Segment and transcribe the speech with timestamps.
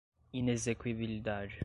[0.33, 1.59] inexequibilidade